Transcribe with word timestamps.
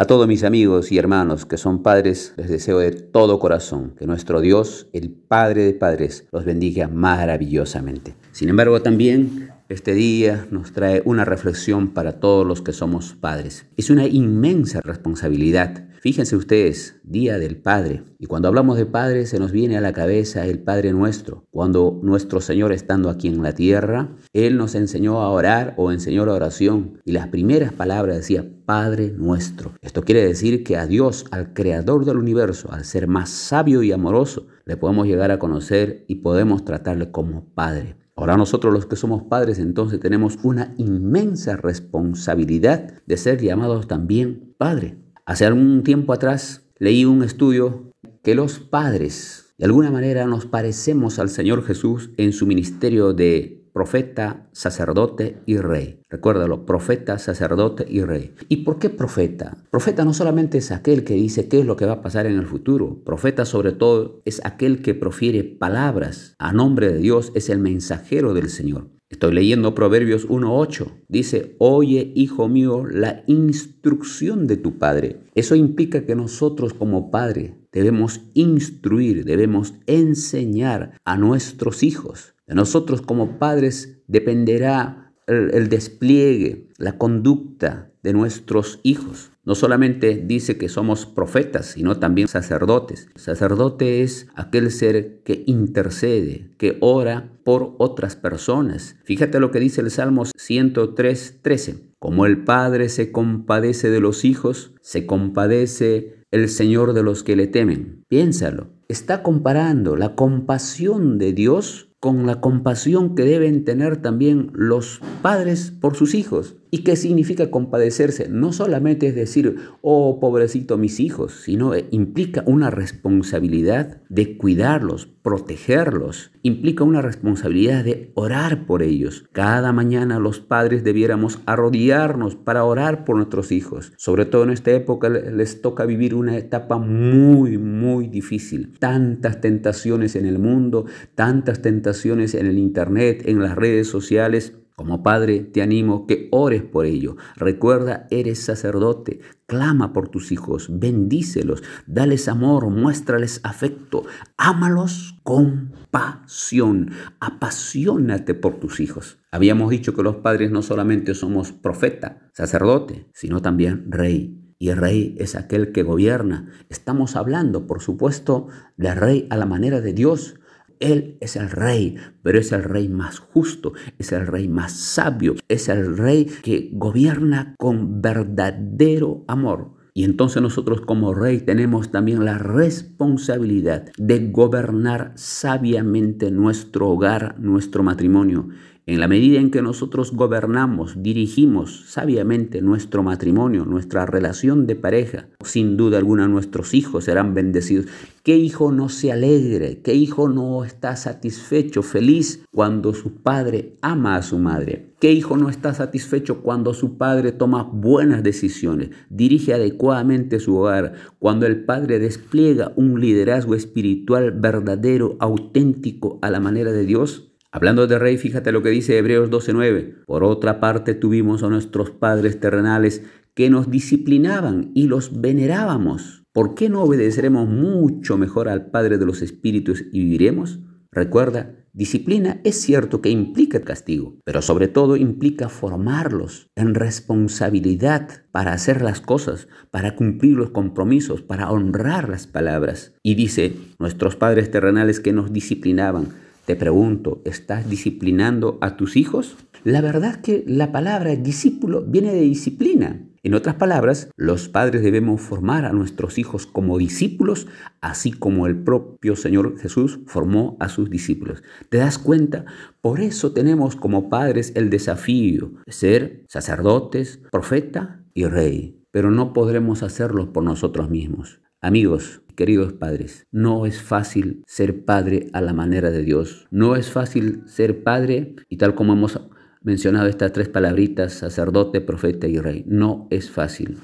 A 0.00 0.06
todos 0.06 0.26
mis 0.26 0.44
amigos 0.44 0.92
y 0.92 0.96
hermanos 0.96 1.44
que 1.44 1.58
son 1.58 1.82
padres, 1.82 2.32
les 2.38 2.48
deseo 2.48 2.78
de 2.78 2.90
todo 2.90 3.38
corazón 3.38 3.92
que 3.98 4.06
nuestro 4.06 4.40
Dios, 4.40 4.86
el 4.94 5.10
Padre 5.10 5.64
de 5.64 5.74
Padres, 5.74 6.26
los 6.32 6.46
bendiga 6.46 6.88
maravillosamente. 6.88 8.14
Sin 8.32 8.48
embargo, 8.48 8.80
también 8.80 9.49
este 9.70 9.94
día 9.94 10.48
nos 10.50 10.72
trae 10.72 11.00
una 11.04 11.24
reflexión 11.24 11.94
para 11.94 12.18
todos 12.18 12.44
los 12.44 12.60
que 12.60 12.72
somos 12.72 13.14
padres. 13.14 13.66
Es 13.76 13.88
una 13.88 14.08
inmensa 14.08 14.80
responsabilidad. 14.80 15.84
Fíjense 16.00 16.34
ustedes, 16.34 16.96
Día 17.04 17.38
del 17.38 17.56
Padre. 17.56 18.02
Y 18.18 18.26
cuando 18.26 18.48
hablamos 18.48 18.78
de 18.78 18.86
Padre 18.86 19.26
se 19.26 19.38
nos 19.38 19.52
viene 19.52 19.76
a 19.76 19.80
la 19.80 19.92
cabeza 19.92 20.44
el 20.44 20.58
Padre 20.58 20.92
nuestro. 20.92 21.46
Cuando 21.50 22.00
nuestro 22.02 22.40
Señor 22.40 22.72
estando 22.72 23.10
aquí 23.10 23.28
en 23.28 23.42
la 23.44 23.52
tierra, 23.52 24.16
Él 24.32 24.56
nos 24.56 24.74
enseñó 24.74 25.20
a 25.20 25.28
orar 25.28 25.74
o 25.76 25.92
enseñó 25.92 26.26
la 26.26 26.32
oración. 26.32 27.00
Y 27.04 27.12
las 27.12 27.28
primeras 27.28 27.72
palabras 27.72 28.16
decía, 28.16 28.44
Padre 28.64 29.14
nuestro. 29.16 29.74
Esto 29.82 30.02
quiere 30.02 30.26
decir 30.26 30.64
que 30.64 30.78
a 30.78 30.88
Dios, 30.88 31.26
al 31.30 31.52
Creador 31.52 32.04
del 32.04 32.16
universo, 32.16 32.72
al 32.72 32.84
ser 32.84 33.06
más 33.06 33.30
sabio 33.30 33.84
y 33.84 33.92
amoroso, 33.92 34.48
le 34.64 34.76
podemos 34.76 35.06
llegar 35.06 35.30
a 35.30 35.38
conocer 35.38 36.04
y 36.08 36.16
podemos 36.16 36.64
tratarle 36.64 37.12
como 37.12 37.44
Padre. 37.54 37.99
Ahora 38.20 38.36
nosotros 38.36 38.74
los 38.74 38.84
que 38.84 38.96
somos 38.96 39.22
padres 39.22 39.58
entonces 39.58 39.98
tenemos 39.98 40.36
una 40.42 40.74
inmensa 40.76 41.56
responsabilidad 41.56 42.92
de 43.06 43.16
ser 43.16 43.40
llamados 43.40 43.88
también 43.88 44.54
padre. 44.58 44.98
Hace 45.24 45.46
algún 45.46 45.82
tiempo 45.84 46.12
atrás 46.12 46.68
leí 46.78 47.06
un 47.06 47.22
estudio 47.22 47.94
que 48.22 48.34
los 48.34 48.58
padres 48.58 49.54
de 49.56 49.64
alguna 49.64 49.90
manera 49.90 50.26
nos 50.26 50.44
parecemos 50.44 51.18
al 51.18 51.30
Señor 51.30 51.64
Jesús 51.64 52.10
en 52.18 52.34
su 52.34 52.46
ministerio 52.46 53.14
de 53.14 53.59
profeta, 53.72 54.48
sacerdote 54.52 55.42
y 55.46 55.58
rey. 55.58 56.00
Recuérdalo, 56.08 56.66
profeta, 56.66 57.18
sacerdote 57.18 57.86
y 57.88 58.02
rey. 58.02 58.34
¿Y 58.48 58.58
por 58.58 58.78
qué 58.78 58.90
profeta? 58.90 59.56
Profeta 59.70 60.04
no 60.04 60.12
solamente 60.12 60.58
es 60.58 60.70
aquel 60.72 61.04
que 61.04 61.14
dice 61.14 61.48
qué 61.48 61.60
es 61.60 61.66
lo 61.66 61.76
que 61.76 61.86
va 61.86 61.94
a 61.94 62.02
pasar 62.02 62.26
en 62.26 62.38
el 62.38 62.46
futuro. 62.46 63.02
Profeta 63.04 63.44
sobre 63.44 63.72
todo 63.72 64.22
es 64.24 64.40
aquel 64.44 64.82
que 64.82 64.94
profiere 64.94 65.44
palabras 65.44 66.34
a 66.38 66.52
nombre 66.52 66.92
de 66.92 66.98
Dios, 66.98 67.32
es 67.34 67.48
el 67.48 67.58
mensajero 67.58 68.34
del 68.34 68.48
Señor. 68.48 68.99
Estoy 69.20 69.34
leyendo 69.34 69.74
Proverbios 69.74 70.26
1.8. 70.26 70.92
Dice, 71.08 71.54
oye, 71.58 72.10
hijo 72.14 72.48
mío, 72.48 72.86
la 72.86 73.22
instrucción 73.26 74.46
de 74.46 74.56
tu 74.56 74.78
padre. 74.78 75.20
Eso 75.34 75.56
implica 75.56 76.06
que 76.06 76.16
nosotros 76.16 76.72
como 76.72 77.10
padre 77.10 77.58
debemos 77.70 78.22
instruir, 78.32 79.26
debemos 79.26 79.74
enseñar 79.86 80.98
a 81.04 81.18
nuestros 81.18 81.82
hijos. 81.82 82.34
De 82.46 82.54
nosotros 82.54 83.02
como 83.02 83.38
padres 83.38 84.00
dependerá 84.06 85.12
el, 85.26 85.68
despliegue, 85.68 86.70
la 86.78 86.96
conducta 86.96 87.89
de 88.02 88.12
nuestros 88.12 88.80
hijos. 88.82 89.32
No 89.44 89.54
solamente 89.54 90.22
dice 90.24 90.58
que 90.58 90.68
somos 90.68 91.06
profetas, 91.06 91.66
sino 91.66 91.98
también 91.98 92.28
sacerdotes. 92.28 93.08
Sacerdote 93.16 94.02
es 94.02 94.28
aquel 94.34 94.70
ser 94.70 95.22
que 95.24 95.42
intercede, 95.46 96.50
que 96.58 96.76
ora 96.80 97.32
por 97.44 97.74
otras 97.78 98.16
personas. 98.16 98.96
Fíjate 99.04 99.40
lo 99.40 99.50
que 99.50 99.60
dice 99.60 99.80
el 99.80 99.90
Salmo 99.90 100.24
103, 100.36 101.38
13. 101.42 101.90
Como 101.98 102.26
el 102.26 102.44
Padre 102.44 102.88
se 102.88 103.12
compadece 103.12 103.90
de 103.90 104.00
los 104.00 104.24
hijos, 104.24 104.72
se 104.80 105.06
compadece 105.06 106.24
el 106.30 106.48
Señor 106.48 106.92
de 106.92 107.02
los 107.02 107.22
que 107.22 107.36
le 107.36 107.46
temen. 107.46 108.04
Piénsalo. 108.08 108.68
Está 108.88 109.22
comparando 109.22 109.96
la 109.96 110.14
compasión 110.14 111.18
de 111.18 111.32
Dios 111.32 111.90
con 112.00 112.26
la 112.26 112.40
compasión 112.40 113.14
que 113.14 113.24
deben 113.24 113.64
tener 113.64 113.98
también 113.98 114.50
los 114.54 115.00
padres 115.22 115.70
por 115.70 115.96
sus 115.96 116.14
hijos. 116.14 116.56
¿Y 116.70 116.84
qué 116.84 116.94
significa 116.94 117.50
compadecerse? 117.50 118.28
No 118.28 118.52
solamente 118.52 119.08
es 119.08 119.14
decir, 119.14 119.56
oh, 119.82 120.20
pobrecito 120.20 120.78
mis 120.78 121.00
hijos, 121.00 121.40
sino 121.44 121.74
eh, 121.74 121.86
implica 121.90 122.44
una 122.46 122.70
responsabilidad 122.70 124.02
de 124.08 124.36
cuidarlos, 124.36 125.06
protegerlos, 125.22 126.30
implica 126.42 126.84
una 126.84 127.02
responsabilidad 127.02 127.84
de 127.84 128.12
orar 128.14 128.66
por 128.66 128.82
ellos. 128.82 129.24
Cada 129.32 129.72
mañana 129.72 130.20
los 130.20 130.38
padres 130.38 130.84
debiéramos 130.84 131.40
arrodillarnos 131.44 132.36
para 132.36 132.64
orar 132.64 133.04
por 133.04 133.16
nuestros 133.16 133.50
hijos. 133.50 133.92
Sobre 133.96 134.24
todo 134.24 134.44
en 134.44 134.50
esta 134.50 134.70
época 134.70 135.08
les 135.08 135.62
toca 135.62 135.84
vivir 135.86 136.14
una 136.14 136.36
etapa 136.36 136.78
muy, 136.78 137.58
muy 137.58 138.06
difícil. 138.06 138.78
Tantas 138.78 139.40
tentaciones 139.40 140.14
en 140.14 140.26
el 140.26 140.38
mundo, 140.38 140.86
tantas 141.16 141.62
tentaciones 141.62 142.34
en 142.34 142.46
el 142.46 142.58
Internet, 142.58 143.22
en 143.26 143.40
las 143.40 143.56
redes 143.56 143.88
sociales 143.88 144.59
como 144.80 145.02
padre 145.02 145.40
te 145.40 145.60
animo 145.60 146.06
que 146.06 146.28
ores 146.32 146.62
por 146.62 146.86
ello. 146.86 147.16
Recuerda, 147.36 148.06
eres 148.10 148.42
sacerdote. 148.42 149.20
Clama 149.44 149.92
por 149.92 150.08
tus 150.08 150.32
hijos, 150.32 150.68
bendícelos, 150.72 151.62
dales 151.86 152.28
amor, 152.28 152.70
muéstrales 152.70 153.42
afecto, 153.42 154.04
ámalos 154.38 155.20
con 155.22 155.74
pasión, 155.90 156.92
apasionate 157.20 158.32
por 158.32 158.58
tus 158.58 158.80
hijos. 158.80 159.18
Habíamos 159.30 159.68
dicho 159.68 159.92
que 159.92 160.02
los 160.02 160.16
padres 160.16 160.50
no 160.50 160.62
solamente 160.62 161.12
somos 161.12 161.52
profeta, 161.52 162.30
sacerdote, 162.32 163.06
sino 163.12 163.42
también 163.42 163.92
rey. 163.92 164.54
Y 164.58 164.72
rey 164.72 165.14
es 165.18 165.36
aquel 165.36 165.72
que 165.72 165.82
gobierna. 165.82 166.48
Estamos 166.70 167.16
hablando, 167.16 167.66
por 167.66 167.82
supuesto, 167.82 168.46
de 168.78 168.94
rey 168.94 169.26
a 169.28 169.36
la 169.36 169.44
manera 169.44 169.82
de 169.82 169.92
Dios, 169.92 170.36
él 170.80 171.16
es 171.20 171.36
el 171.36 171.50
rey, 171.50 171.96
pero 172.22 172.38
es 172.38 172.52
el 172.52 172.64
rey 172.64 172.88
más 172.88 173.18
justo, 173.18 173.74
es 173.98 174.12
el 174.12 174.26
rey 174.26 174.48
más 174.48 174.72
sabio, 174.72 175.36
es 175.48 175.68
el 175.68 175.96
rey 175.96 176.24
que 176.42 176.70
gobierna 176.72 177.54
con 177.58 178.02
verdadero 178.02 179.24
amor. 179.28 179.80
Y 179.92 180.04
entonces 180.04 180.40
nosotros 180.40 180.80
como 180.82 181.14
rey 181.14 181.40
tenemos 181.40 181.90
también 181.90 182.24
la 182.24 182.38
responsabilidad 182.38 183.90
de 183.98 184.30
gobernar 184.30 185.12
sabiamente 185.16 186.30
nuestro 186.30 186.88
hogar, 186.88 187.38
nuestro 187.38 187.82
matrimonio. 187.82 188.48
En 188.90 188.98
la 188.98 189.06
medida 189.06 189.38
en 189.38 189.52
que 189.52 189.62
nosotros 189.62 190.10
gobernamos, 190.10 191.00
dirigimos 191.00 191.84
sabiamente 191.86 192.60
nuestro 192.60 193.04
matrimonio, 193.04 193.64
nuestra 193.64 194.04
relación 194.04 194.66
de 194.66 194.74
pareja, 194.74 195.28
sin 195.44 195.76
duda 195.76 195.98
alguna 195.98 196.26
nuestros 196.26 196.74
hijos 196.74 197.04
serán 197.04 197.32
bendecidos. 197.32 197.86
¿Qué 198.24 198.36
hijo 198.36 198.72
no 198.72 198.88
se 198.88 199.12
alegre? 199.12 199.80
¿Qué 199.84 199.94
hijo 199.94 200.28
no 200.28 200.64
está 200.64 200.96
satisfecho, 200.96 201.84
feliz 201.84 202.42
cuando 202.50 202.92
su 202.92 203.22
padre 203.22 203.76
ama 203.80 204.16
a 204.16 204.22
su 204.22 204.40
madre? 204.40 204.92
¿Qué 204.98 205.12
hijo 205.12 205.36
no 205.36 205.50
está 205.50 205.72
satisfecho 205.72 206.42
cuando 206.42 206.74
su 206.74 206.98
padre 206.98 207.30
toma 207.30 207.62
buenas 207.62 208.24
decisiones, 208.24 208.90
dirige 209.08 209.54
adecuadamente 209.54 210.40
su 210.40 210.56
hogar, 210.56 210.94
cuando 211.20 211.46
el 211.46 211.64
padre 211.64 212.00
despliega 212.00 212.72
un 212.74 213.00
liderazgo 213.00 213.54
espiritual 213.54 214.32
verdadero, 214.32 215.16
auténtico 215.20 216.18
a 216.22 216.30
la 216.30 216.40
manera 216.40 216.72
de 216.72 216.84
Dios? 216.84 217.29
Hablando 217.52 217.88
de 217.88 217.98
rey, 217.98 218.16
fíjate 218.16 218.52
lo 218.52 218.62
que 218.62 218.68
dice 218.70 218.96
Hebreos 218.96 219.28
12:9. 219.28 220.04
Por 220.06 220.22
otra 220.22 220.60
parte 220.60 220.94
tuvimos 220.94 221.42
a 221.42 221.48
nuestros 221.48 221.90
padres 221.90 222.38
terrenales 222.38 223.02
que 223.34 223.50
nos 223.50 223.70
disciplinaban 223.70 224.70
y 224.74 224.86
los 224.86 225.20
venerábamos. 225.20 226.22
¿Por 226.32 226.54
qué 226.54 226.68
no 226.68 226.82
obedeceremos 226.82 227.48
mucho 227.48 228.16
mejor 228.16 228.48
al 228.48 228.70
Padre 228.70 228.98
de 228.98 229.06
los 229.06 229.20
Espíritus 229.20 229.84
y 229.92 229.98
viviremos? 229.98 230.60
Recuerda, 230.92 231.56
disciplina 231.72 232.40
es 232.44 232.60
cierto 232.60 233.00
que 233.00 233.10
implica 233.10 233.62
castigo, 233.62 234.20
pero 234.24 234.42
sobre 234.42 234.68
todo 234.68 234.96
implica 234.96 235.48
formarlos 235.48 236.50
en 236.54 236.76
responsabilidad 236.76 238.22
para 238.30 238.52
hacer 238.52 238.80
las 238.80 239.00
cosas, 239.00 239.48
para 239.72 239.96
cumplir 239.96 240.36
los 240.36 240.50
compromisos, 240.50 241.22
para 241.22 241.50
honrar 241.50 242.08
las 242.08 242.28
palabras. 242.28 242.94
Y 243.02 243.16
dice, 243.16 243.54
nuestros 243.80 244.14
padres 244.14 244.52
terrenales 244.52 245.00
que 245.00 245.12
nos 245.12 245.32
disciplinaban, 245.32 246.08
te 246.50 246.56
pregunto, 246.56 247.22
¿estás 247.24 247.70
disciplinando 247.70 248.58
a 248.60 248.76
tus 248.76 248.96
hijos? 248.96 249.36
La 249.62 249.80
verdad 249.80 250.10
es 250.10 250.16
que 250.16 250.44
la 250.48 250.72
palabra 250.72 251.14
discípulo 251.14 251.84
viene 251.86 252.12
de 252.12 252.22
disciplina. 252.22 253.06
En 253.22 253.34
otras 253.34 253.54
palabras, 253.54 254.10
los 254.16 254.48
padres 254.48 254.82
debemos 254.82 255.20
formar 255.20 255.64
a 255.64 255.72
nuestros 255.72 256.18
hijos 256.18 256.46
como 256.46 256.76
discípulos, 256.76 257.46
así 257.80 258.10
como 258.10 258.48
el 258.48 258.64
propio 258.64 259.14
Señor 259.14 259.60
Jesús 259.60 260.00
formó 260.06 260.56
a 260.58 260.68
sus 260.68 260.90
discípulos. 260.90 261.44
¿Te 261.68 261.78
das 261.78 261.98
cuenta? 261.98 262.46
Por 262.80 263.00
eso 263.00 263.30
tenemos 263.30 263.76
como 263.76 264.10
padres 264.10 264.50
el 264.56 264.70
desafío 264.70 265.52
de 265.64 265.72
ser 265.72 266.24
sacerdotes, 266.26 267.20
profeta 267.30 268.02
y 268.12 268.24
rey. 268.24 268.82
Pero 268.90 269.12
no 269.12 269.32
podremos 269.32 269.84
hacerlo 269.84 270.32
por 270.32 270.42
nosotros 270.42 270.90
mismos. 270.90 271.40
Amigos, 271.62 272.22
queridos 272.36 272.72
padres, 272.72 273.26
no 273.30 273.66
es 273.66 273.82
fácil 273.82 274.42
ser 274.46 274.86
padre 274.86 275.28
a 275.34 275.42
la 275.42 275.52
manera 275.52 275.90
de 275.90 276.00
Dios. 276.00 276.48
No 276.50 276.74
es 276.74 276.90
fácil 276.90 277.42
ser 277.44 277.82
padre 277.84 278.34
y 278.48 278.56
tal 278.56 278.74
como 278.74 278.94
hemos 278.94 279.20
mencionado 279.60 280.06
estas 280.08 280.32
tres 280.32 280.48
palabritas, 280.48 281.12
sacerdote, 281.12 281.82
profeta 281.82 282.26
y 282.26 282.38
rey. 282.38 282.64
No 282.66 283.08
es 283.10 283.30
fácil. 283.30 283.76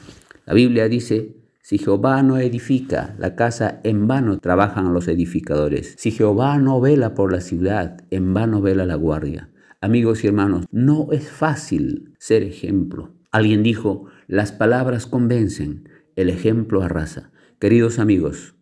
La 0.47 0.55
Biblia 0.55 0.89
dice, 0.89 1.37
si 1.61 1.77
Jehová 1.77 2.23
no 2.23 2.39
edifica 2.39 3.15
la 3.19 3.37
casa, 3.37 3.83
en 3.85 4.07
vano 4.09 4.39
trabajan 4.39 4.95
los 4.95 5.07
edificadores. 5.07 5.97
Si 5.99 6.13
Jehová 6.13 6.57
no 6.57 6.81
vela 6.81 7.13
por 7.13 7.31
la 7.31 7.43
ciudad, 7.43 7.99
en 8.11 8.33
vano 8.33 8.63
vela 8.63 8.87
la 8.87 8.95
guardia. 8.95 9.51
Amigos 9.83 10.25
y 10.25 10.29
hermanos, 10.29 10.65
no 10.71 11.09
es 11.13 11.29
fácil 11.29 12.15
ser 12.19 12.43
ejemplo. 12.43 13.13
Alguien 13.33 13.63
dijo, 13.63 14.07
las 14.29 14.51
palabras 14.51 15.05
convencen, 15.05 15.91
el 16.15 16.31
ejemplo 16.31 16.81
arrasa. 16.81 17.33
Queridos 17.59 17.99
amigos, 17.99 18.55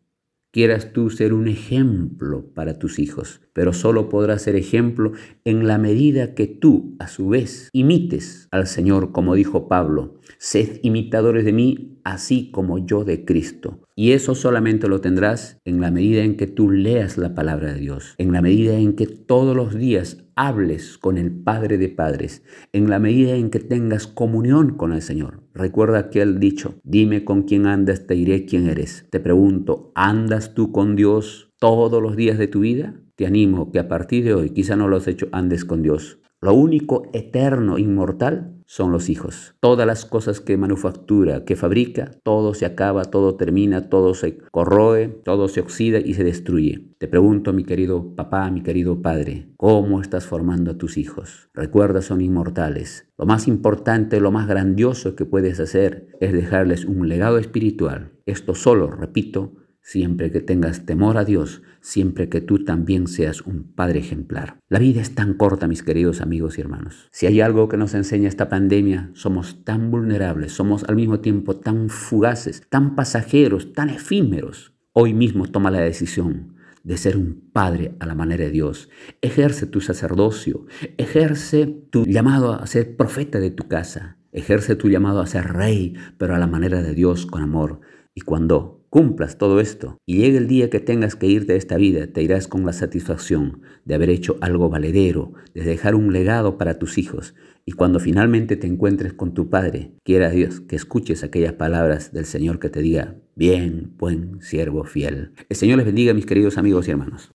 quieras 0.52 0.92
tú 0.92 1.10
ser 1.10 1.32
un 1.32 1.48
ejemplo 1.48 2.54
para 2.54 2.78
tus 2.78 3.00
hijos, 3.00 3.40
pero 3.54 3.72
solo 3.72 4.10
podrás 4.10 4.42
ser 4.42 4.56
ejemplo 4.56 5.12
en 5.44 5.66
la 5.66 5.78
medida 5.78 6.34
que 6.34 6.46
tú, 6.46 6.96
a 6.98 7.08
su 7.08 7.28
vez, 7.28 7.70
imites 7.72 8.48
al 8.50 8.66
Señor, 8.66 9.12
como 9.12 9.34
dijo 9.34 9.68
Pablo, 9.68 10.20
sed 10.38 10.80
imitadores 10.82 11.46
de 11.46 11.54
mí, 11.54 11.98
así 12.04 12.50
como 12.50 12.84
yo 12.84 13.04
de 13.04 13.24
Cristo. 13.24 13.80
Y 13.96 14.12
eso 14.12 14.34
solamente 14.34 14.88
lo 14.88 15.00
tendrás 15.00 15.58
en 15.64 15.80
la 15.80 15.90
medida 15.90 16.24
en 16.24 16.36
que 16.36 16.48
tú 16.48 16.70
leas 16.70 17.16
la 17.16 17.34
palabra 17.34 17.72
de 17.72 17.80
Dios, 17.80 18.14
en 18.18 18.32
la 18.32 18.42
medida 18.42 18.76
en 18.76 18.94
que 18.94 19.06
todos 19.06 19.56
los 19.56 19.74
días 19.74 20.24
hables 20.36 20.98
con 20.98 21.16
el 21.16 21.30
Padre 21.30 21.78
de 21.78 21.88
Padres, 21.88 22.42
en 22.72 22.90
la 22.90 22.98
medida 22.98 23.36
en 23.36 23.50
que 23.50 23.60
tengas 23.60 24.08
comunión 24.08 24.76
con 24.76 24.92
el 24.92 25.00
Señor. 25.00 25.44
Recuerda 25.54 25.98
aquel 25.98 26.40
dicho, 26.40 26.74
dime 26.82 27.24
con 27.24 27.42
quién 27.42 27.66
andas, 27.66 28.06
te 28.08 28.14
diré 28.14 28.44
quién 28.44 28.68
eres. 28.68 29.06
Te 29.10 29.20
pregunto, 29.20 29.92
¿andas 29.94 30.54
tú 30.54 30.72
con 30.72 30.96
Dios 30.96 31.53
todos 31.58 32.02
los 32.02 32.16
días 32.16 32.38
de 32.38 32.48
tu 32.48 32.60
vida? 32.60 32.94
Te 33.16 33.26
animo 33.26 33.70
que 33.70 33.78
a 33.78 33.88
partir 33.88 34.24
de 34.24 34.34
hoy, 34.34 34.50
quizá 34.50 34.76
no 34.76 34.88
lo 34.88 34.96
has 34.96 35.08
hecho, 35.08 35.28
andes 35.32 35.64
con 35.64 35.82
Dios. 35.82 36.18
Lo 36.40 36.52
único 36.52 37.08
eterno, 37.14 37.78
inmortal, 37.78 38.54
son 38.66 38.92
los 38.92 39.08
hijos. 39.08 39.54
Todas 39.60 39.86
las 39.86 40.04
cosas 40.04 40.40
que 40.40 40.56
manufactura, 40.56 41.44
que 41.44 41.56
fabrica, 41.56 42.10
todo 42.22 42.52
se 42.52 42.66
acaba, 42.66 43.04
todo 43.04 43.36
termina, 43.36 43.88
todo 43.88 44.14
se 44.14 44.38
corroe, 44.50 45.08
todo 45.08 45.48
se 45.48 45.60
oxida 45.60 46.00
y 46.00 46.14
se 46.14 46.24
destruye. 46.24 46.90
Te 46.98 47.08
pregunto, 47.08 47.52
mi 47.52 47.64
querido 47.64 48.14
papá, 48.14 48.50
mi 48.50 48.62
querido 48.62 49.00
padre, 49.00 49.48
¿cómo 49.56 50.00
estás 50.00 50.26
formando 50.26 50.72
a 50.72 50.76
tus 50.76 50.98
hijos? 50.98 51.48
Recuerda, 51.54 52.02
son 52.02 52.20
inmortales. 52.20 53.08
Lo 53.16 53.26
más 53.26 53.48
importante, 53.48 54.20
lo 54.20 54.30
más 54.30 54.46
grandioso 54.46 55.14
que 55.16 55.24
puedes 55.24 55.60
hacer 55.60 56.08
es 56.20 56.32
dejarles 56.32 56.84
un 56.84 57.08
legado 57.08 57.38
espiritual. 57.38 58.12
Esto 58.26 58.54
solo, 58.54 58.90
repito, 58.90 59.54
siempre 59.84 60.32
que 60.32 60.40
tengas 60.40 60.86
temor 60.86 61.18
a 61.18 61.24
Dios, 61.24 61.62
siempre 61.80 62.30
que 62.30 62.40
tú 62.40 62.64
también 62.64 63.06
seas 63.06 63.42
un 63.42 63.64
padre 63.74 64.00
ejemplar. 64.00 64.58
La 64.68 64.78
vida 64.78 65.02
es 65.02 65.14
tan 65.14 65.34
corta, 65.34 65.68
mis 65.68 65.82
queridos 65.82 66.22
amigos 66.22 66.56
y 66.56 66.62
hermanos. 66.62 67.08
Si 67.12 67.26
hay 67.26 67.42
algo 67.42 67.68
que 67.68 67.76
nos 67.76 67.92
enseña 67.94 68.28
esta 68.28 68.48
pandemia, 68.48 69.10
somos 69.12 69.62
tan 69.62 69.90
vulnerables, 69.90 70.52
somos 70.52 70.84
al 70.84 70.96
mismo 70.96 71.20
tiempo 71.20 71.56
tan 71.56 71.90
fugaces, 71.90 72.62
tan 72.70 72.96
pasajeros, 72.96 73.74
tan 73.74 73.90
efímeros. 73.90 74.72
Hoy 74.94 75.12
mismo 75.12 75.46
toma 75.46 75.70
la 75.70 75.80
decisión 75.80 76.54
de 76.82 76.96
ser 76.96 77.18
un 77.18 77.50
padre 77.52 77.94
a 78.00 78.06
la 78.06 78.14
manera 78.14 78.44
de 78.44 78.50
Dios. 78.50 78.88
Ejerce 79.20 79.66
tu 79.66 79.82
sacerdocio, 79.82 80.64
ejerce 80.96 81.66
tu 81.66 82.06
llamado 82.06 82.54
a 82.54 82.66
ser 82.66 82.96
profeta 82.96 83.38
de 83.38 83.50
tu 83.50 83.68
casa, 83.68 84.16
ejerce 84.32 84.76
tu 84.76 84.88
llamado 84.88 85.20
a 85.20 85.26
ser 85.26 85.52
rey, 85.52 85.94
pero 86.16 86.34
a 86.34 86.38
la 86.38 86.46
manera 86.46 86.82
de 86.82 86.94
Dios 86.94 87.26
con 87.26 87.42
amor. 87.42 87.80
Y 88.14 88.22
cuando 88.22 88.83
cumplas 88.94 89.38
todo 89.38 89.58
esto 89.58 89.98
y 90.06 90.18
llegue 90.18 90.38
el 90.38 90.46
día 90.46 90.70
que 90.70 90.78
tengas 90.78 91.16
que 91.16 91.26
irte 91.26 91.54
de 91.54 91.58
esta 91.58 91.76
vida, 91.76 92.06
te 92.06 92.22
irás 92.22 92.46
con 92.46 92.64
la 92.64 92.72
satisfacción 92.72 93.60
de 93.84 93.96
haber 93.96 94.08
hecho 94.08 94.36
algo 94.40 94.68
valedero, 94.68 95.32
de 95.52 95.64
dejar 95.64 95.96
un 95.96 96.12
legado 96.12 96.58
para 96.58 96.78
tus 96.78 96.96
hijos. 96.96 97.34
Y 97.66 97.72
cuando 97.72 97.98
finalmente 97.98 98.54
te 98.54 98.68
encuentres 98.68 99.12
con 99.12 99.34
tu 99.34 99.50
Padre, 99.50 99.90
quiera 100.04 100.30
Dios 100.30 100.60
que 100.60 100.76
escuches 100.76 101.24
aquellas 101.24 101.54
palabras 101.54 102.12
del 102.12 102.24
Señor 102.24 102.60
que 102.60 102.70
te 102.70 102.82
diga, 102.82 103.16
bien, 103.34 103.94
buen 103.98 104.40
siervo 104.42 104.84
fiel. 104.84 105.32
El 105.48 105.56
Señor 105.56 105.78
les 105.78 105.86
bendiga, 105.86 106.14
mis 106.14 106.26
queridos 106.26 106.56
amigos 106.56 106.86
y 106.86 106.92
hermanos. 106.92 107.22